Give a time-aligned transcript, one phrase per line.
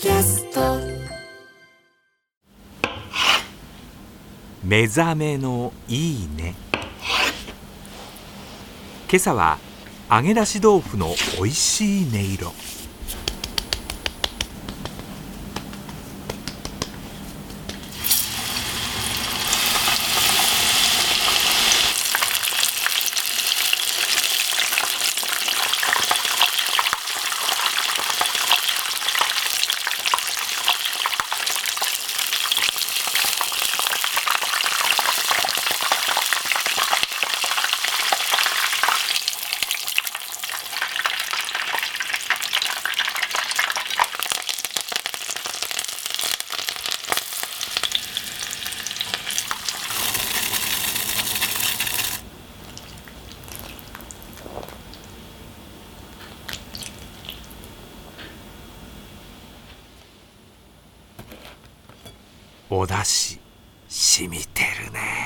[0.00, 0.78] キャスト。
[4.64, 6.54] 目覚めのいいね。
[9.10, 9.58] 今朝は
[10.10, 12.52] 揚げ出し豆腐のおいしい音色。
[62.72, 63.40] お出汁
[63.88, 65.19] 染みてるね。